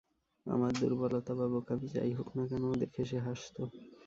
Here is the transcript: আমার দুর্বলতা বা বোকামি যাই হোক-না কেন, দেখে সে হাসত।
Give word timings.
আমার 0.45 0.71
দুর্বলতা 0.73 1.31
বা 1.35 1.45
বোকামি 1.53 1.87
যাই 1.95 2.11
হোক-না 2.17 2.43
কেন, 2.49 2.63
দেখে 2.81 3.01
সে 3.05 3.17
হাসত। 3.25 3.57